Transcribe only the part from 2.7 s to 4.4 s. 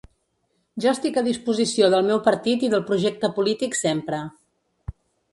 del projecte polític sempre.